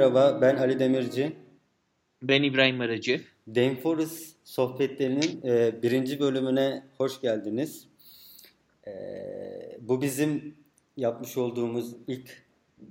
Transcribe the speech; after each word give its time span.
merhaba. 0.00 0.38
Ben 0.40 0.56
Ali 0.56 0.78
Demirci. 0.78 1.32
Ben 2.22 2.42
İbrahim 2.42 2.80
Aracı. 2.80 3.20
Dameforest 3.48 4.36
sohbetlerinin 4.44 5.40
e, 5.44 5.82
birinci 5.82 6.20
bölümüne 6.20 6.82
hoş 6.98 7.20
geldiniz. 7.20 7.86
E, 8.86 8.92
bu 9.80 10.02
bizim 10.02 10.54
yapmış 10.96 11.36
olduğumuz 11.36 11.96
ilk 12.06 12.42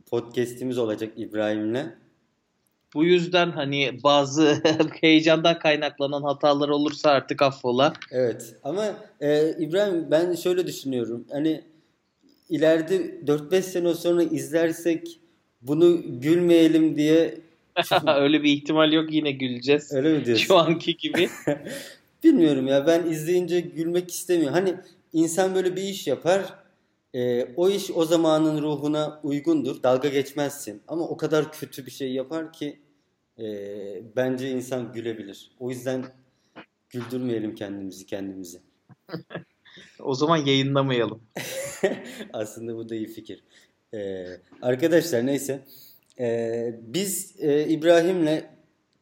podcast'imiz 0.09 0.77
olacak 0.77 1.13
İbrahim'le. 1.15 1.85
Bu 2.93 3.05
yüzden 3.05 3.51
hani 3.51 3.99
bazı 4.03 4.63
heyecandan 5.01 5.59
kaynaklanan 5.59 6.23
hatalar 6.23 6.69
olursa 6.69 7.09
artık 7.09 7.41
affola. 7.41 7.93
Evet 8.11 8.55
ama 8.63 8.85
e, 9.21 9.55
İbrahim 9.59 10.11
ben 10.11 10.35
şöyle 10.35 10.67
düşünüyorum. 10.67 11.25
Hani 11.31 11.61
ileride 12.49 12.95
4-5 13.25 13.61
sene 13.61 13.93
sonra 13.93 14.23
izlersek 14.23 15.19
bunu 15.61 16.01
gülmeyelim 16.21 16.95
diye 16.95 17.41
Öyle 18.07 18.43
bir 18.43 18.51
ihtimal 18.53 18.93
yok 18.93 19.13
yine 19.13 19.31
güleceğiz. 19.31 19.93
Öyle 19.93 20.17
mi 20.17 20.25
diyorsun? 20.25 20.45
Şu 20.45 20.57
anki 20.57 20.97
gibi. 20.97 21.29
Bilmiyorum 22.23 22.67
ya 22.67 22.87
ben 22.87 23.05
izleyince 23.05 23.59
gülmek 23.59 24.11
istemiyorum. 24.11 24.53
Hani 24.53 24.75
insan 25.13 25.55
böyle 25.55 25.75
bir 25.75 25.81
iş 25.81 26.07
yapar. 26.07 26.53
e, 27.13 27.45
o 27.55 27.69
iş 27.69 27.91
o 27.91 28.05
zamanın 28.05 28.61
ruhuna 28.61 29.19
uygundur. 29.23 29.83
Dalga 29.83 30.09
geçmezsin. 30.09 30.81
Ama 30.87 31.07
o 31.07 31.17
kadar 31.17 31.51
kötü 31.51 31.85
bir 31.85 31.91
şey 31.91 32.11
yapar 32.11 32.53
ki 32.53 32.79
e, 33.39 33.45
bence 34.15 34.49
insan 34.49 34.93
gülebilir. 34.93 35.51
O 35.59 35.69
yüzden 35.69 36.05
güldürmeyelim 36.89 37.55
kendimizi 37.55 38.05
kendimizi. 38.05 38.59
o 39.99 40.15
zaman 40.15 40.37
yayınlamayalım. 40.37 41.21
Aslında 42.33 42.75
bu 42.75 42.89
da 42.89 42.95
iyi 42.95 43.07
fikir. 43.07 43.43
Ee, 43.93 44.25
arkadaşlar 44.61 45.25
neyse. 45.25 45.59
Ee, 46.19 46.75
biz 46.81 47.35
e, 47.39 47.67
İbrahim'le 47.67 48.43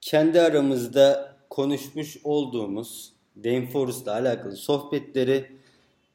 kendi 0.02 0.42
aramızda 0.42 1.36
konuşmuş 1.50 2.18
olduğumuz 2.24 3.14
Dame 3.44 3.68
Forest'la 3.68 4.12
alakalı 4.12 4.56
sohbetleri 4.56 5.46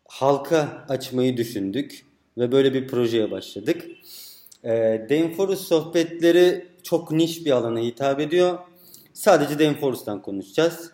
halka 0.08 0.86
açmayı 0.88 1.36
düşündük 1.36 2.06
ve 2.38 2.52
böyle 2.52 2.74
bir 2.74 2.88
projeye 2.88 3.30
başladık. 3.30 3.86
Ee, 4.64 5.06
Dame 5.10 5.34
Forest 5.34 5.62
sohbetleri 5.62 6.66
çok 6.82 7.10
niş 7.10 7.46
bir 7.46 7.50
alana 7.50 7.80
hitap 7.80 8.20
ediyor. 8.20 8.58
Sadece 9.12 9.58
Dame 9.58 9.80
Forest'tan 9.80 10.22
konuşacağız. 10.22 10.92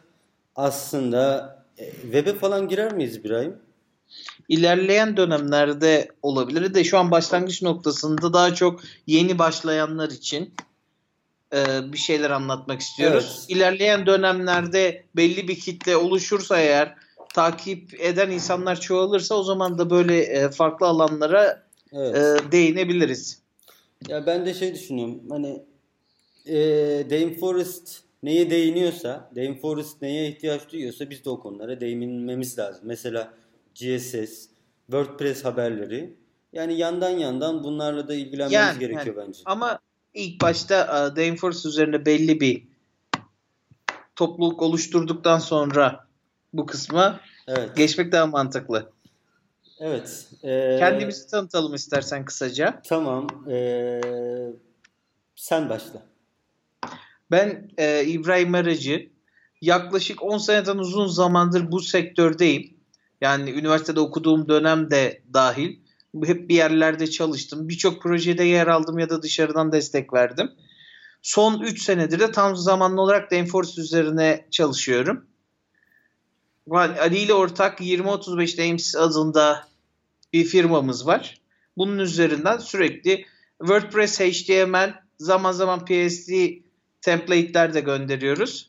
Aslında 0.57 1.57
e, 1.79 1.91
web'e 1.91 2.35
falan 2.35 2.69
girer 2.69 2.93
miyiz 2.95 3.17
İbrahim? 3.17 3.57
İlerleyen 4.49 5.17
dönemlerde 5.17 6.09
olabilir 6.23 6.75
de 6.75 6.85
şu 6.85 6.99
an 6.99 7.11
başlangıç 7.11 7.63
noktasında 7.63 8.33
daha 8.33 8.55
çok 8.55 8.81
yeni 9.07 9.39
başlayanlar 9.39 10.11
için 10.11 10.55
e, 11.55 11.93
bir 11.93 11.99
şeyler 11.99 12.31
anlatmak 12.31 12.81
istiyoruz. 12.81 13.37
Evet. 13.39 13.51
İlerleyen 13.57 14.07
dönemlerde 14.07 15.05
belli 15.17 15.49
bir 15.49 15.59
kitle 15.61 15.97
oluşursa 15.97 16.61
eğer 16.61 16.95
takip 17.35 18.01
eden 18.01 18.31
insanlar 18.31 18.81
çoğalırsa 18.81 19.35
o 19.35 19.43
zaman 19.43 19.79
da 19.79 19.91
böyle 19.91 20.21
e, 20.21 20.51
farklı 20.51 20.87
alanlara 20.87 21.63
Evet. 21.93 22.17
e, 22.17 22.53
değinebiliriz. 22.53 23.43
Ya 24.09 24.27
ben 24.27 24.47
de 24.47 24.55
şey 24.55 24.75
düşünüyorum. 24.75 25.23
Hani 25.31 25.63
e, 26.47 26.57
Dame 27.11 27.35
Forest 27.35 28.01
neye 28.23 28.51
değiniyorsa, 28.51 29.31
Dame 29.37 29.59
Forest 29.61 30.03
neye 30.03 30.29
ihtiyaç 30.29 30.73
duyuyorsa 30.73 31.11
biz 31.11 31.25
de 31.25 31.31
o 31.31 31.41
konulara 31.41 31.81
değinmemiz 31.81 32.59
lazım. 32.59 32.83
Mesela 32.85 33.33
GSS, 33.79 34.49
WordPress 34.87 35.45
haberleri. 35.45 36.17
Yani 36.53 36.75
yandan 36.79 37.11
yandan 37.11 37.65
bunlarla 37.65 38.09
da 38.09 38.15
ilgilenmemiz 38.15 38.53
Yani, 38.53 38.79
gerekiyor 38.79 39.17
yani. 39.17 39.27
bence. 39.29 39.41
Ama 39.45 39.79
ilk 40.15 40.41
başta 40.43 40.75
e, 40.83 41.17
Dameforce 41.17 41.69
üzerinde 41.69 42.07
belli 42.07 42.41
bir 42.41 42.63
topluluk 44.17 44.63
oluşturduktan 44.63 45.39
sonra 45.39 46.07
bu 46.53 46.67
kısma 46.67 47.21
Evet. 47.49 47.77
geçmek 47.77 48.13
daha 48.13 48.27
mantıklı. 48.27 48.91
Evet. 49.81 50.29
e, 50.43 50.77
Kendimizi 50.79 51.27
tanıtalım 51.27 51.75
istersen 51.75 52.25
kısaca. 52.25 52.83
Tamam. 52.89 53.27
e, 53.51 54.01
sen 55.37 55.69
başla. 55.69 56.03
Ben 57.31 57.71
e, 57.79 58.05
İbrahim 58.05 58.55
Aracı. 58.55 59.09
Yaklaşık 59.61 60.23
10 60.23 60.39
seneden 60.39 60.79
uzun 60.79 61.07
zamandır 61.07 61.73
bu 61.73 61.81
sektördeyim. 61.81 62.78
Yani 63.21 63.51
üniversitede 63.51 64.01
okuduğum 64.01 64.49
dönem 64.49 64.91
de 64.91 65.23
dahil. 65.33 65.79
Hep 66.25 66.49
bir 66.49 66.55
yerlerde 66.55 67.11
çalıştım. 67.11 67.69
Birçok 67.69 68.03
projede 68.03 68.45
yer 68.45 68.67
aldım 68.67 68.99
ya 68.99 69.11
da 69.11 69.23
dışarıdan 69.23 69.73
destek 69.73 70.13
verdim. 70.13 70.51
Son 71.23 71.63
3 71.63 71.83
senedir 71.83 72.21
de 72.21 72.33
tam 72.33 72.57
zamanlı 72.57 73.01
olarak 73.01 73.31
Dameforce 73.31 73.81
üzerine 73.81 74.47
çalışıyorum. 74.51 75.27
Ali 76.71 77.19
ile 77.19 77.35
ortak 77.35 77.81
2035 77.81 78.59
Dames 78.59 78.97
adında 78.97 79.69
bir 80.33 80.45
firmamız 80.45 81.07
var. 81.07 81.41
Bunun 81.77 81.99
üzerinden 81.99 82.59
sürekli 82.59 83.25
WordPress, 83.59 84.21
HTML, 84.21 84.95
zaman 85.19 85.53
zaman 85.53 85.85
PSD 85.85 86.33
template'ler 87.01 87.75
de 87.75 87.81
gönderiyoruz. 87.81 88.69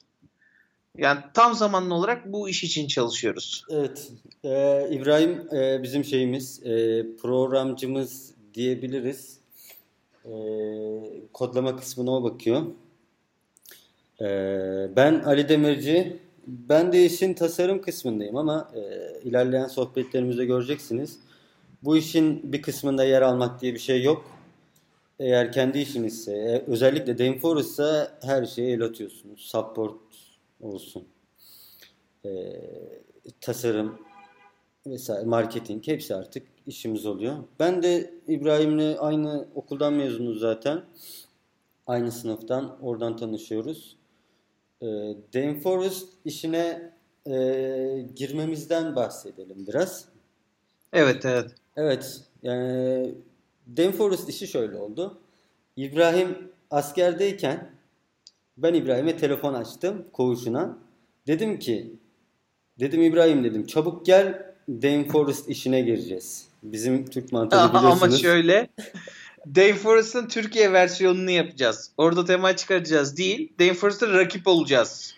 Yani 0.97 1.19
tam 1.33 1.55
zamanlı 1.55 1.93
olarak 1.93 2.33
bu 2.33 2.49
iş 2.49 2.63
için 2.63 2.87
çalışıyoruz. 2.87 3.63
Evet. 3.69 4.11
e, 4.43 4.87
İbrahim 4.91 5.55
e, 5.55 5.83
bizim 5.83 6.03
şeyimiz, 6.03 6.63
e, 6.65 7.05
programcımız 7.21 8.33
diyebiliriz. 8.53 9.39
E, 10.25 10.31
kodlama 11.33 11.75
kısmına 11.75 12.11
o 12.11 12.23
bakıyor. 12.23 12.61
E, 14.21 14.25
ben 14.95 15.19
Ali 15.19 15.49
Demirci. 15.49 16.19
Ben 16.47 16.93
de 16.93 17.05
işin 17.05 17.33
tasarım 17.33 17.81
kısmındayım 17.81 18.37
ama 18.37 18.71
e, 18.75 18.81
ilerleyen 19.23 19.67
sohbetlerimizde 19.67 20.45
göreceksiniz. 20.45 21.19
Bu 21.83 21.97
işin 21.97 22.53
bir 22.53 22.61
kısmında 22.61 23.03
yer 23.03 23.21
almak 23.21 23.61
diye 23.61 23.73
bir 23.73 23.79
şey 23.79 24.03
yok. 24.03 24.25
Eğer 25.19 25.51
kendi 25.51 25.79
işinizse, 25.79 26.31
e, 26.31 26.63
özellikle 26.71 27.17
Dameforest'sa 27.17 28.17
her 28.21 28.45
şeye 28.45 28.71
el 28.71 28.81
atıyorsunuz. 28.81 29.41
Support 29.41 29.95
olsun. 30.61 31.07
E, 32.25 32.29
tasarım 33.41 33.99
vesaire 34.87 35.25
marketing 35.25 35.87
hepsi 35.87 36.15
artık 36.15 36.47
işimiz 36.67 37.05
oluyor. 37.05 37.37
Ben 37.59 37.83
de 37.83 38.13
İbrahim'le 38.27 38.95
aynı 38.99 39.47
okuldan 39.55 39.93
mezunuz 39.93 40.39
zaten. 40.39 40.85
Aynı 41.87 42.11
sınıftan 42.11 42.77
oradan 42.81 43.17
tanışıyoruz. 43.17 43.97
E, 44.81 44.87
Dameforest 45.33 46.13
işine 46.25 46.93
e, 47.27 47.33
girmemizden 48.15 48.95
bahsedelim 48.95 49.67
biraz. 49.67 50.05
Evet 50.93 51.25
evet. 51.25 51.51
Evet 51.75 52.21
yani 52.43 53.15
Dameforest 53.77 54.29
işi 54.29 54.47
şöyle 54.47 54.77
oldu. 54.77 55.21
İbrahim 55.75 56.51
askerdeyken 56.71 57.78
ben 58.63 58.73
İbrahim'e 58.73 59.17
telefon 59.17 59.53
açtım 59.53 60.05
koğuşuna. 60.13 60.77
Dedim 61.27 61.59
ki 61.59 61.93
dedim 62.79 63.01
İbrahim 63.01 63.43
dedim 63.43 63.65
çabuk 63.65 64.05
gel 64.05 64.49
Dameforest 64.69 65.49
işine 65.49 65.81
gireceğiz. 65.81 66.47
Bizim 66.63 67.05
Türk 67.05 67.31
mantığını 67.31 67.69
biliyorsunuz. 67.69 68.03
Ama 68.03 68.17
şöyle 68.17 68.67
Dameforest'ın 69.55 70.27
Türkiye 70.27 70.73
versiyonunu 70.73 71.31
yapacağız. 71.31 71.91
Orada 71.97 72.25
tema 72.25 72.55
çıkaracağız 72.55 73.17
değil. 73.17 73.53
Dameforest'a 73.59 74.13
rakip 74.13 74.47
olacağız. 74.47 75.15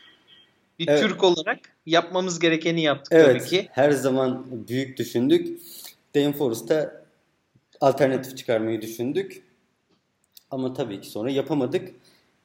Bir 0.80 0.88
Evet. 0.88 1.02
Türk 1.02 1.24
olarak 1.24 1.60
yapmamız 1.86 2.40
gerekeni 2.40 2.82
yaptık 2.82 3.14
Evet 3.14 3.40
tabii 3.40 3.50
ki. 3.50 3.70
her 3.72 3.92
zaman 3.92 4.46
büyük 4.68 4.98
düşündük. 4.98 5.62
Dameforest'a 6.16 7.04
alternatif 7.82 8.38
çıkarmayı 8.38 8.82
düşündük. 8.82 9.44
Ama 10.52 10.74
tabii 10.74 11.02
ki 11.02 11.10
sonra 11.10 11.32
yapamadık. 11.32 11.90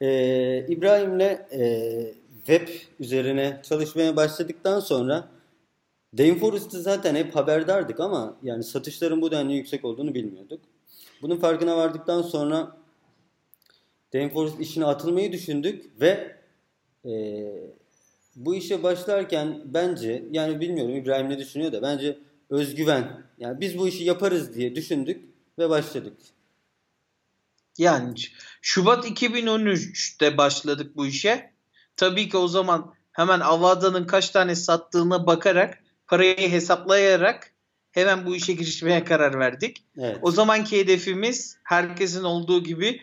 Ee, 0.01 0.65
İbrahim'le 0.67 1.39
e, 1.51 2.13
web 2.45 2.67
üzerine 2.99 3.61
çalışmaya 3.63 4.15
başladıktan 4.15 4.79
sonra 4.79 5.29
Dameforest'ı 6.17 6.81
zaten 6.81 7.15
hep 7.15 7.35
haberdardık 7.35 7.99
ama 7.99 8.37
yani 8.43 8.63
satışların 8.63 9.21
bu 9.21 9.31
denli 9.31 9.53
yüksek 9.53 9.85
olduğunu 9.85 10.13
bilmiyorduk. 10.13 10.61
Bunun 11.21 11.37
farkına 11.37 11.77
vardıktan 11.77 12.21
sonra 12.21 12.77
Dameforest 14.13 14.59
işine 14.59 14.85
atılmayı 14.85 15.31
düşündük 15.31 16.01
ve 16.01 16.35
e, 17.05 17.11
bu 18.35 18.55
işe 18.55 18.83
başlarken 18.83 19.61
bence 19.65 20.23
yani 20.31 20.59
bilmiyorum 20.59 20.95
İbrahim 20.95 21.29
ne 21.29 21.37
düşünüyor 21.37 21.71
da 21.71 21.81
bence 21.81 22.17
özgüven 22.49 23.23
yani 23.39 23.61
biz 23.61 23.77
bu 23.77 23.87
işi 23.87 24.03
yaparız 24.03 24.55
diye 24.55 24.75
düşündük 24.75 25.21
ve 25.59 25.69
başladık. 25.69 26.13
Yani 27.77 28.13
Şubat 28.61 29.05
2013'te 29.05 30.37
başladık 30.37 30.95
bu 30.95 31.05
işe. 31.05 31.53
Tabii 31.95 32.29
ki 32.29 32.37
o 32.37 32.47
zaman 32.47 32.93
hemen 33.11 33.39
Avada'nın 33.39 34.07
kaç 34.07 34.29
tane 34.29 34.55
sattığına 34.55 35.27
bakarak 35.27 35.77
parayı 36.07 36.51
hesaplayarak 36.51 37.51
hemen 37.91 38.25
bu 38.25 38.35
işe 38.35 38.53
girişmeye 38.53 39.03
karar 39.03 39.39
verdik. 39.39 39.83
Evet. 39.97 40.17
O 40.21 40.31
zamanki 40.31 40.79
hedefimiz 40.79 41.57
herkesin 41.63 42.23
olduğu 42.23 42.63
gibi 42.63 43.01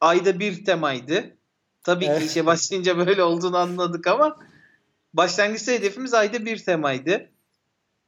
ayda 0.00 0.38
bir 0.40 0.64
temaydı. 0.64 1.36
Tabii 1.82 2.04
ki 2.04 2.10
Evet. 2.10 2.30
işe 2.30 2.46
başlayınca 2.46 3.06
böyle 3.06 3.22
olduğunu 3.22 3.56
anladık 3.56 4.06
ama 4.06 4.38
başlangıçta 5.14 5.72
hedefimiz 5.72 6.14
ayda 6.14 6.46
bir 6.46 6.58
temaydı. 6.58 7.30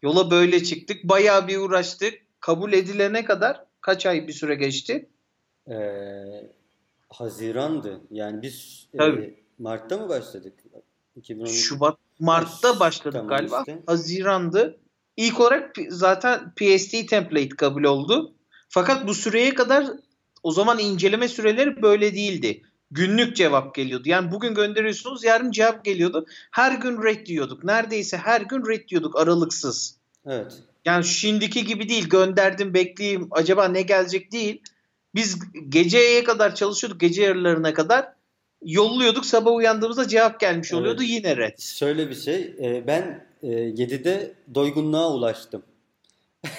Yola 0.02 0.30
böyle 0.30 0.64
çıktık. 0.64 1.04
Bayağı 1.04 1.48
bir 1.48 1.58
uğraştık. 1.58 2.14
Kabul 2.40 2.72
edilene 2.72 3.24
kadar 3.24 3.64
kaç 3.80 4.06
ay 4.06 4.28
bir 4.28 4.32
süre 4.32 4.54
geçti? 4.54 5.08
Ee, 5.70 6.50
Haziran'dı. 7.08 8.00
Yani 8.10 8.42
biz 8.42 8.86
e, 8.94 8.96
Tabii. 8.96 9.42
Mart'ta 9.58 9.96
mı 9.96 10.08
başladık? 10.08 10.54
2012. 11.16 11.54
Şubat, 11.54 11.98
Mart'ta 12.18 12.80
başladık 12.80 13.12
tamam 13.12 13.28
galiba. 13.28 13.58
işte. 13.58 13.82
Haziran'dı. 13.86 14.78
İlk 15.16 15.40
olarak 15.40 15.76
zaten 15.88 16.52
PST 16.56 17.08
template 17.08 17.48
kabul 17.48 17.84
oldu. 17.84 18.34
Fakat 18.68 19.06
bu 19.06 19.14
süreye 19.14 19.54
kadar 19.54 19.86
o 20.42 20.52
zaman 20.52 20.78
inceleme 20.78 21.28
süreleri 21.28 21.82
böyle 21.82 22.14
değildi. 22.14 22.62
Günlük 22.90 23.36
cevap 23.36 23.74
geliyordu. 23.74 24.08
Yani 24.08 24.32
bugün 24.32 24.54
gönderiyorsunuz 24.54 25.24
yarın 25.24 25.50
cevap 25.50 25.84
geliyordu. 25.84 26.26
Her 26.50 26.72
gün 26.72 27.02
red 27.02 27.26
diyorduk. 27.26 27.64
Neredeyse 27.64 28.16
her 28.16 28.40
gün 28.40 28.66
red 28.66 28.88
diyorduk 28.88 29.18
aralıksız. 29.18 29.98
Evet. 30.26 30.52
Yani 30.84 31.04
şimdiki 31.04 31.64
gibi 31.64 31.88
değil 31.88 32.08
gönderdim 32.08 32.74
bekleyeyim 32.74 33.28
acaba 33.30 33.68
ne 33.68 33.82
gelecek 33.82 34.32
değil. 34.32 34.62
Biz 35.18 35.38
geceye 35.68 36.24
kadar 36.24 36.54
çalışıyorduk 36.54 37.00
gece 37.00 37.22
yarılarına 37.22 37.74
kadar. 37.74 38.12
Yolluyorduk 38.64 39.26
sabah 39.26 39.54
uyandığımızda 39.54 40.08
cevap 40.08 40.40
gelmiş 40.40 40.72
Evet. 40.72 40.80
oluyordu 40.80 41.02
yine 41.02 41.36
red. 41.36 41.58
Şöyle 41.58 42.10
bir 42.10 42.14
şey. 42.14 42.54
e, 42.62 42.84
ben 42.86 43.26
e, 43.42 43.46
7'de 43.48 44.32
doygunluğa 44.54 45.12
ulaştım. 45.14 45.62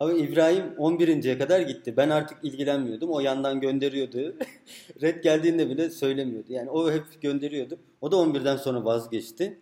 Ama 0.00 0.12
İbrahim 0.12 0.64
11.ye 0.78 1.38
kadar 1.38 1.60
gitti. 1.60 1.96
Ben 1.96 2.10
artık 2.10 2.38
ilgilenmiyordum. 2.42 3.10
O 3.10 3.20
yandan 3.20 3.60
gönderiyordu. 3.60 4.34
Red 5.02 5.22
geldiğinde 5.22 5.70
bile 5.70 5.90
söylemiyordu. 5.90 6.52
Yani 6.52 6.70
o 6.70 6.92
hep 6.92 7.22
gönderiyordu. 7.22 7.78
O 8.00 8.12
da 8.12 8.16
11'den 8.16 8.56
sonra 8.56 8.84
vazgeçti. 8.84 9.58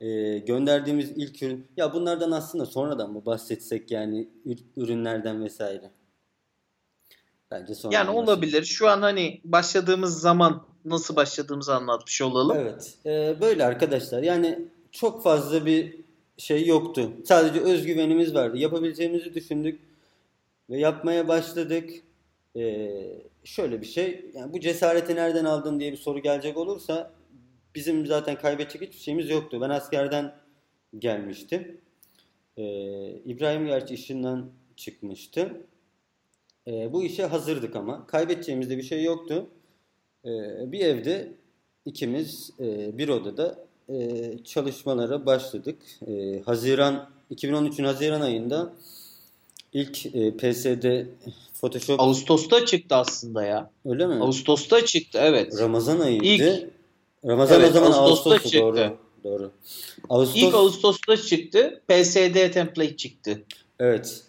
E, 0.00 0.38
gönderdiğimiz 0.38 1.10
ilk 1.16 1.42
ürün. 1.42 1.66
Ya 1.76 1.92
bunlardan 1.94 2.30
aslında 2.30 2.66
sonradan 2.66 3.12
mı 3.12 3.26
bahsetsek 3.26 3.90
yani 3.90 4.28
ür- 4.46 4.64
ürünlerden 4.76 5.44
vesaire. 5.44 5.90
Bence 7.50 7.74
sonradan 7.74 7.98
Yani 7.98 8.06
bahsedelim. 8.08 8.28
olabilir. 8.28 8.64
Şu 8.64 8.88
an 8.88 9.02
hani 9.02 9.40
başladığımız 9.44 10.20
zaman 10.20 10.62
nasıl 10.84 11.16
başladığımızı 11.16 11.74
anlatmış 11.74 12.22
olalım. 12.22 12.56
Evet. 12.60 12.94
e, 13.06 13.36
böyle 13.40 13.64
arkadaşlar. 13.64 14.22
Yani 14.22 14.58
çok 14.92 15.22
fazla 15.22 15.66
bir 15.66 15.96
şey 16.38 16.66
yoktu. 16.66 17.12
Sadece 17.24 17.60
özgüvenimiz 17.60 18.34
vardı. 18.34 18.58
Yapabileceğimizi 18.58 19.34
düşündük 19.34 19.80
ve 20.70 20.78
yapmaya 20.78 21.28
başladık. 21.28 21.90
E, 22.56 22.90
şöyle 23.44 23.80
bir 23.80 23.86
şey. 23.86 24.30
Yani 24.34 24.52
bu 24.52 24.60
cesareti 24.60 25.14
nereden 25.14 25.44
aldın 25.44 25.80
diye 25.80 25.92
bir 25.92 25.96
soru 25.96 26.18
gelecek 26.18 26.56
olursa 26.56 27.10
bizim 27.74 28.06
zaten 28.06 28.36
kaybedecek 28.38 28.82
hiçbir 28.82 28.98
şeyimiz 28.98 29.30
yoktu. 29.30 29.58
Ben 29.60 29.70
askerden 29.70 30.34
gelmiştim. 30.98 31.80
E, 32.56 32.64
İbrahim 33.10 33.66
gerçi 33.66 33.94
işinden 33.94 34.44
çıkmıştı. 34.76 35.52
E, 36.68 36.92
bu 36.92 37.02
işe 37.04 37.26
hazırdık 37.26 37.76
ama. 37.76 38.06
Kaybedeceğimiz 38.06 38.70
de 38.70 38.78
bir 38.78 38.82
şey 38.82 39.02
yoktu. 39.04 39.46
E, 40.24 40.28
bir 40.72 40.80
evde 40.80 41.32
ikimiz 41.86 42.50
e, 42.60 42.98
bir 42.98 43.08
odada 43.08 43.58
e, 43.88 44.22
çalışmalara 44.44 45.26
başladık. 45.26 45.78
E, 46.08 46.40
Haziran 46.46 47.10
2013'ün 47.34 47.84
Haziran 47.84 48.20
ayında 48.20 48.72
ilk 49.72 50.06
e, 50.06 50.36
PSD 50.36 51.06
Photoshop 51.60 52.00
Ağustos'ta 52.00 52.66
çıktı 52.66 52.94
aslında 52.94 53.44
ya. 53.44 53.70
öyle 53.84 54.06
mi? 54.06 54.14
Ağustos'ta 54.14 54.84
çıktı 54.84 55.18
evet. 55.22 55.58
Ramazan 55.60 56.00
ayıydı. 56.00 56.24
İlk- 56.24 56.66
Ramazan 57.26 57.60
Evet, 57.60 57.70
o 57.70 57.72
zaman 57.72 57.92
Ağustos'ta 57.92 58.30
Ağustos'tu 58.30 58.48
çıktı. 58.50 58.58
doğru. 58.60 58.96
Doğru. 59.24 59.50
Ağustos 60.08 60.36
İlk 60.42 60.54
Ağustos'ta 60.54 61.16
çıktı. 61.16 61.80
PSD 61.88 62.52
template 62.52 62.96
çıktı. 62.96 63.42
evet. 63.78 64.22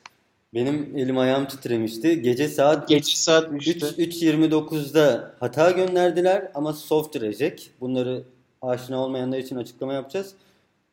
Benim 0.54 0.98
elim 0.98 1.18
ayağım 1.18 1.48
titremişti. 1.48 2.22
Gece 2.22 2.48
saat 2.48 2.88
Geç 2.88 3.08
saat 3.08 3.54
3 3.54 3.68
3'te. 3.68 4.04
3.29'da 4.04 5.36
hata 5.40 5.72
gönderdiler 5.72 6.52
ama 6.54 6.74
soft 6.74 7.22
reject. 7.22 7.68
Bunları 7.82 8.24
aşina 8.62 9.04
olmayanlar 9.04 9.38
için 9.38 9.56
açıklama 9.56 9.94
yapacağız. 9.94 10.34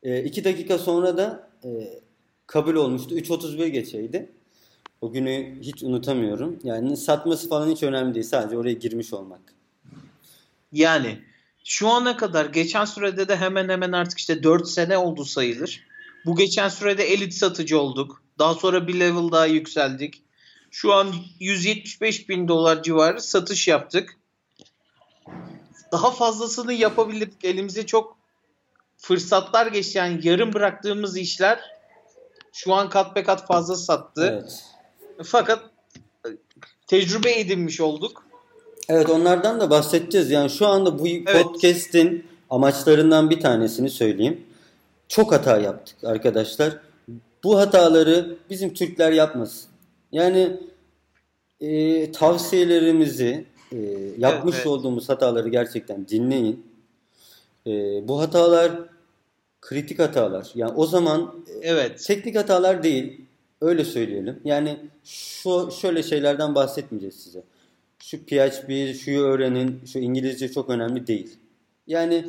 2 0.02 0.44
dakika 0.44 0.78
sonra 0.78 1.16
da 1.16 1.48
e, 1.64 1.68
kabul 2.46 2.74
olmuştu. 2.74 3.18
3.31 3.18 3.66
geçeydi. 3.66 4.30
O 5.00 5.12
günü 5.12 5.58
hiç 5.62 5.82
unutamıyorum. 5.82 6.58
Yani 6.64 6.96
satması 6.96 7.48
falan 7.48 7.70
hiç 7.70 7.82
önemli 7.82 8.14
değil. 8.14 8.26
Sadece 8.26 8.58
oraya 8.58 8.72
girmiş 8.72 9.12
olmak. 9.12 9.40
Yani 10.72 11.18
şu 11.64 11.88
ana 11.88 12.16
kadar 12.16 12.46
geçen 12.46 12.84
sürede 12.84 13.28
de 13.28 13.36
hemen 13.36 13.68
hemen 13.68 13.92
artık 13.92 14.18
işte 14.18 14.42
4 14.42 14.68
sene 14.68 14.98
oldu 14.98 15.24
sayılır. 15.24 15.86
Bu 16.26 16.36
geçen 16.36 16.68
sürede 16.68 17.04
elit 17.04 17.34
satıcı 17.34 17.80
olduk. 17.80 18.22
Daha 18.38 18.54
sonra 18.54 18.88
bir 18.88 19.00
level 19.00 19.32
daha 19.32 19.46
yükseldik. 19.46 20.22
Şu 20.70 20.92
an 20.92 21.14
175 21.40 22.28
bin 22.28 22.48
dolar 22.48 22.82
civarı 22.82 23.20
satış 23.20 23.68
yaptık. 23.68 24.16
Daha 25.92 26.10
fazlasını 26.10 26.72
yapabilirdik. 26.72 27.44
Elimize 27.44 27.86
çok 27.86 28.16
fırsatlar 28.96 29.66
geçti. 29.66 29.98
Yani 29.98 30.20
yarım 30.22 30.52
bıraktığımız 30.52 31.16
işler 31.16 31.60
şu 32.52 32.74
an 32.74 32.88
kat 32.88 33.16
be 33.16 33.22
kat 33.22 33.46
fazla 33.46 33.76
sattı. 33.76 34.26
Evet. 34.32 34.64
Fakat 35.24 35.60
tecrübe 36.86 37.40
edinmiş 37.40 37.80
olduk. 37.80 38.26
Evet 38.88 39.10
onlardan 39.10 39.60
da 39.60 39.70
bahsedeceğiz. 39.70 40.30
Yani 40.30 40.50
şu 40.50 40.66
anda 40.66 40.98
bu 40.98 41.06
Evet. 41.08 41.42
podcast'in 41.42 42.26
amaçlarından 42.50 43.30
bir 43.30 43.40
tanesini 43.40 43.90
söyleyeyim. 43.90 44.46
Çok 45.08 45.32
hata 45.32 45.58
yaptık 45.58 46.04
arkadaşlar. 46.04 46.85
Bu 47.44 47.58
hataları 47.58 48.36
bizim 48.50 48.74
Türkler 48.74 49.12
yapmasın. 49.12 49.70
Yani 50.12 50.60
e, 51.60 52.12
tavsiyelerimizi 52.12 53.44
e, 53.72 53.76
yapmış 54.18 54.56
evet. 54.56 54.66
olduğumuz 54.66 55.08
hataları 55.08 55.48
gerçekten 55.48 56.08
dinleyin. 56.08 56.66
E, 57.66 57.70
bu 58.08 58.20
hatalar 58.20 58.72
kritik 59.60 59.98
hatalar. 59.98 60.50
Yani 60.54 60.72
o 60.72 60.86
zaman 60.86 61.44
e, 61.48 61.68
Evet. 61.68 62.04
Teknik 62.06 62.36
hatalar 62.36 62.82
değil. 62.82 63.20
Öyle 63.60 63.84
söyleyelim. 63.84 64.40
Yani 64.44 64.78
şu 65.04 65.70
şöyle 65.80 66.02
şeylerden 66.02 66.54
bahsetmeyeceğiz 66.54 67.14
size. 67.14 67.42
Şu 67.98 68.18
PHP, 68.26 68.96
şuyu 69.00 69.20
öğrenin, 69.20 69.80
şu 69.86 69.98
İngilizce 69.98 70.52
çok 70.52 70.70
önemli 70.70 71.06
değil. 71.06 71.36
Yani 71.86 72.24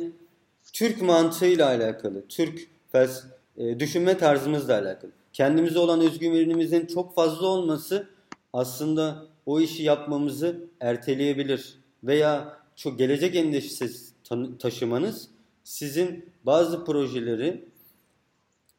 Türk 0.72 1.02
mantığıyla 1.02 1.66
alakalı, 1.66 2.24
Türk 2.28 2.68
fels 2.92 3.22
e, 3.58 3.80
düşünme 3.80 4.18
tarzımızla 4.18 4.74
alakalı. 4.74 5.10
Kendimize 5.32 5.78
olan 5.78 6.00
özgüvenimizin 6.00 6.86
çok 6.86 7.14
fazla 7.14 7.46
olması 7.46 8.08
aslında 8.52 9.26
o 9.46 9.60
işi 9.60 9.82
yapmamızı 9.82 10.64
erteleyebilir. 10.80 11.78
Veya 12.04 12.58
çok 12.76 12.98
gelecek 12.98 13.36
endişesi 13.36 14.12
ta- 14.24 14.58
taşımanız 14.58 15.28
sizin 15.64 16.32
bazı 16.46 16.84
projeleri 16.84 17.64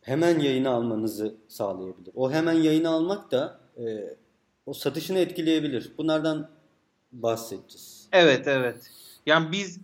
hemen 0.01 0.39
yayına 0.39 0.69
almanızı 0.69 1.35
sağlayabilir. 1.47 2.11
O 2.15 2.31
hemen 2.31 2.53
yayına 2.53 2.89
almak 2.89 3.31
da 3.31 3.59
e, 3.77 4.15
o 4.65 4.73
satışını 4.73 5.19
etkileyebilir. 5.19 5.91
Bunlardan 5.97 6.49
bahsedeceğiz. 7.11 8.07
Evet 8.11 8.47
evet. 8.47 8.91
Yani 9.25 9.51
biz 9.51 9.79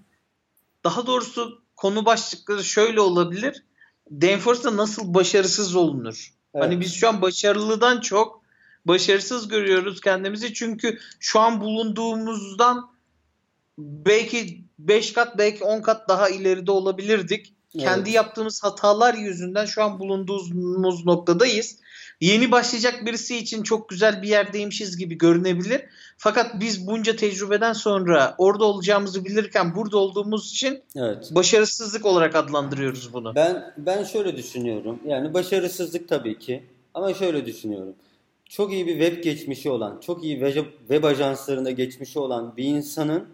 daha 0.83 1.07
doğrusu 1.07 1.61
konu 1.75 2.05
başlıkları 2.05 2.63
şöyle 2.63 3.01
olabilir. 3.01 3.63
Danfors'ta 4.11 4.77
nasıl 4.77 5.13
başarısız 5.13 5.75
olunur? 5.75 6.33
Evet. 6.53 6.65
Hani 6.65 6.79
biz 6.79 6.93
şu 6.93 7.09
an 7.09 7.21
başarılıdan 7.21 8.01
çok 8.01 8.41
başarısız 8.85 9.47
görüyoruz 9.47 10.01
kendimizi. 10.01 10.53
Çünkü 10.53 10.99
şu 11.19 11.39
an 11.39 11.61
bulunduğumuzdan 11.61 12.89
belki 13.77 14.63
5 14.79 15.13
kat 15.13 15.37
belki 15.37 15.63
10 15.63 15.81
kat 15.81 16.09
daha 16.09 16.29
ileride 16.29 16.71
olabilirdik. 16.71 17.53
Kendi 17.79 18.09
Evet. 18.09 18.15
yaptığımız 18.15 18.63
hatalar 18.63 19.13
yüzünden 19.13 19.65
şu 19.65 19.83
an 19.83 19.99
bulunduğumuz 19.99 21.05
noktadayız. 21.05 21.79
Yeni 22.21 22.51
başlayacak 22.51 23.05
birisi 23.05 23.37
için 23.37 23.63
çok 23.63 23.89
güzel 23.89 24.21
bir 24.21 24.27
yerdeymişiz 24.27 24.97
gibi 24.97 25.17
görünebilir. 25.17 25.81
Fakat 26.17 26.59
biz 26.59 26.87
bunca 26.87 27.15
tecrübeden 27.15 27.73
sonra 27.73 28.35
orada 28.37 28.65
olacağımızı 28.65 29.25
bilirken 29.25 29.75
burada 29.75 29.97
olduğumuz 29.97 30.51
için 30.51 30.81
Evet. 30.95 31.29
başarısızlık 31.31 32.05
olarak 32.05 32.35
adlandırıyoruz 32.35 33.13
bunu. 33.13 33.35
Ben 33.35 33.73
ben 33.77 34.03
şöyle 34.03 34.37
düşünüyorum. 34.37 34.99
Yani 35.05 35.33
başarısızlık 35.33 36.09
tabii 36.09 36.39
ki. 36.39 36.63
Ama 36.93 37.13
şöyle 37.13 37.45
düşünüyorum. 37.45 37.95
Çok 38.49 38.73
iyi 38.73 38.87
bir 38.87 38.99
web 38.99 39.23
geçmişi 39.23 39.69
olan, 39.69 39.99
çok 39.99 40.23
iyi 40.23 40.39
web, 40.39 40.65
web 40.79 41.03
ajanslarında 41.03 41.71
geçmişi 41.71 42.19
olan 42.19 42.57
bir 42.57 42.63
insanın 42.63 43.27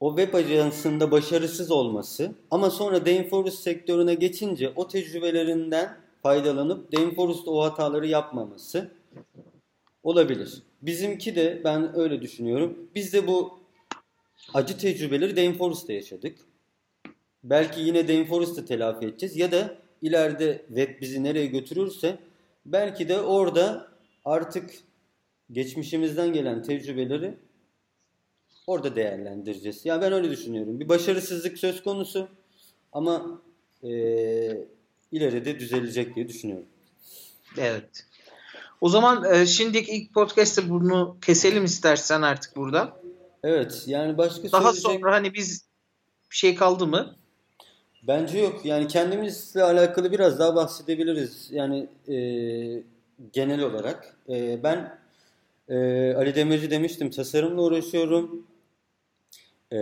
o 0.00 0.16
web 0.16 0.34
ajansında 0.34 1.10
başarısız 1.10 1.70
olması 1.70 2.32
ama 2.50 2.70
sonra 2.70 3.06
Dayforce 3.06 3.50
sektörüne 3.50 4.14
geçince 4.14 4.72
o 4.76 4.88
tecrübelerinden 4.88 5.96
faydalanıp 6.26 6.92
Dayforce'da 6.92 7.50
o 7.50 7.62
hataları 7.62 8.06
yapmaması 8.06 8.90
olabilir. 10.02 10.62
Bizimki 10.82 11.36
de 11.36 11.60
ben 11.64 11.98
öyle 11.98 12.22
düşünüyorum. 12.22 12.90
Biz 12.94 13.12
de 13.12 13.26
bu 13.26 13.58
acı 14.54 14.78
tecrübeleri 14.78 15.36
Dane 15.36 15.52
Forest'ta 15.52 15.92
yaşadık. 15.92 16.38
Belki 17.44 17.80
yine 17.80 18.08
Dane 18.08 18.24
Forest'ı 18.24 18.66
telafi 18.66 19.06
edeceğiz 19.06 19.36
ya 19.36 19.52
da 19.52 19.78
ileride 20.02 20.64
web 20.66 21.00
bizi 21.00 21.24
nereye 21.24 21.46
götürürse 21.46 22.18
belki 22.66 23.08
de 23.08 23.20
orada 23.20 23.88
artık 24.24 24.70
geçmişimizden 25.52 26.32
gelen 26.32 26.62
tecrübeleri 26.62 27.34
orada 28.66 28.96
değerlendireceğiz. 28.96 29.86
Ya 29.86 30.00
ben 30.00 30.12
öyle 30.12 30.30
düşünüyorum. 30.30 30.80
Bir 30.80 30.88
başarısızlık 30.88 31.58
söz 31.58 31.82
konusu 31.82 32.28
ama 32.92 33.42
eee 33.82 34.75
ileride 35.12 35.58
düzelecek 35.58 36.16
diye 36.16 36.28
düşünüyorum. 36.28 36.66
Evet. 37.58 38.06
O 38.80 38.88
zaman 38.88 39.34
e, 39.34 39.46
şimdiki 39.46 39.92
ilk 39.92 40.14
podcast'te 40.14 40.70
bunu 40.70 41.16
keselim 41.22 41.64
istersen 41.64 42.22
artık 42.22 42.56
burada. 42.56 43.00
Evet 43.42 43.84
yani 43.86 44.18
başka 44.18 44.52
Daha 44.52 44.72
söyleyecek 44.72 45.00
sonra 45.00 45.14
hani 45.14 45.34
biz 45.34 45.64
bir 46.30 46.36
şey 46.36 46.54
kaldı 46.54 46.86
mı? 46.86 47.16
bence 48.08 48.38
yok. 48.38 48.60
Yani 48.64 48.88
kendimizle 48.88 49.62
alakalı 49.62 50.12
biraz 50.12 50.38
daha 50.38 50.54
bahsedebiliriz. 50.56 51.48
Yani 51.50 51.88
e, 52.08 52.16
genel 53.32 53.60
olarak. 53.60 54.16
E, 54.28 54.62
ben 54.62 54.98
e, 55.68 55.76
Ali 56.14 56.34
Demirci 56.34 56.70
demiştim 56.70 57.10
tasarımla 57.10 57.62
uğraşıyorum. 57.62 58.46
E, 59.72 59.78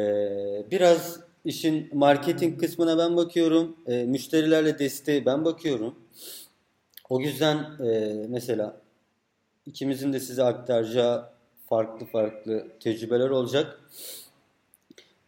biraz 0.70 1.20
işin 1.44 1.90
marketing 1.92 2.60
kısmına 2.60 2.98
ben 2.98 3.16
bakıyorum. 3.16 3.76
E, 3.86 4.04
müşterilerle 4.04 4.78
desteği 4.78 5.26
ben 5.26 5.44
bakıyorum. 5.44 5.94
O 7.08 7.20
yüzden 7.20 7.56
e, 7.84 8.14
mesela 8.28 8.80
ikimizin 9.66 10.12
de 10.12 10.20
size 10.20 10.42
aktaracağı 10.42 11.30
farklı 11.68 12.06
farklı 12.06 12.66
tecrübeler 12.80 13.30
olacak. 13.30 13.80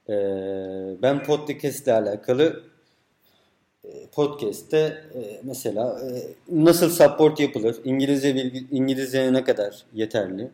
E, 0.09 0.15
ben 1.03 1.25
podcast 1.25 1.83
ile 1.87 1.93
alakalı 1.93 2.63
e, 3.85 4.07
podcast'te 4.07 5.05
e, 5.15 5.41
mesela 5.43 6.01
e, 6.01 6.23
nasıl 6.49 6.91
support 6.91 7.41
yapılır, 7.41 7.77
İngilizce 7.85 8.35
bilgi, 8.35 8.67
İngilizce 8.71 9.33
ne 9.33 9.45
kadar 9.45 9.85
yeterli 9.95 10.51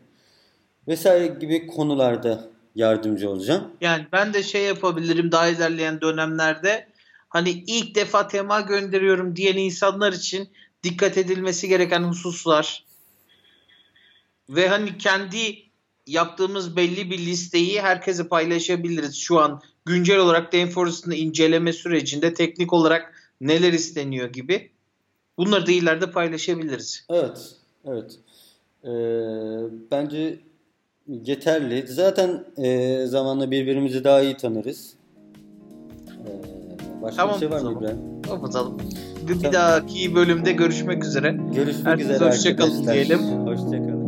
vesaire 0.87 1.27
gibi 1.27 1.67
konularda 1.67 2.52
yardımcı 2.75 3.29
olacağım. 3.29 3.71
Yani 3.81 4.07
ben 4.11 4.33
de 4.33 4.43
şey 4.43 4.63
yapabilirim 4.63 5.31
daha 5.31 5.47
ilerleyen 5.47 6.01
dönemlerde 6.01 6.87
hani 7.29 7.49
ilk 7.49 7.95
defa 7.95 8.27
tema 8.27 8.61
gönderiyorum 8.61 9.35
diyen 9.35 9.57
insanlar 9.57 10.13
için 10.13 10.49
dikkat 10.83 11.17
edilmesi 11.17 11.67
gereken 11.67 12.03
hususlar 12.03 12.83
ve 14.49 14.67
hani 14.67 14.97
kendi 14.97 15.63
yaptığımız 16.07 16.75
belli 16.75 17.11
bir 17.11 17.17
listeyi 17.17 17.81
herkese 17.81 18.27
paylaşabiliriz. 18.27 19.15
Şu 19.15 19.39
an 19.39 19.61
güncel 19.85 20.17
olarak 20.17 20.53
Danforth'un 20.53 21.11
inceleme 21.11 21.73
sürecinde 21.73 22.33
teknik 22.33 22.73
olarak 22.73 23.13
neler 23.41 23.73
isteniyor 23.73 24.29
gibi. 24.29 24.71
Bunları 25.37 25.67
da 25.67 25.71
ileride 25.71 26.11
paylaşabiliriz. 26.11 27.05
Evet, 27.09 27.55
evet. 27.85 28.19
E, 28.83 28.91
bence 29.91 30.39
yeterli. 31.07 31.87
Zaten 31.87 32.43
e, 32.57 33.05
zamanla 33.05 33.51
birbirimizi 33.51 34.03
daha 34.03 34.21
iyi 34.21 34.37
tanırız. 34.37 34.93
E, 36.09 36.29
başka 37.01 37.17
Tamam, 37.17 37.35
bir 37.35 37.39
şey 37.39 37.51
var 37.51 37.61
mı. 37.61 37.77
İbrahim? 37.79 38.21
Kapatalım. 38.21 38.77
Bir, 39.23 39.29
bir 39.29 39.39
Tamam. 39.39 39.53
dahaki 39.53 40.15
bölümde 40.15 40.51
görüşmek 40.51 41.03
üzere. 41.05 41.37
Görüşmek 41.55 41.85
Herkese 41.85 42.13
üzere 42.13 42.29
hoşça 42.29 42.49
arkadaşlar. 42.49 42.93
diyelim. 42.93 43.19
Hoşçakalın. 43.19 44.02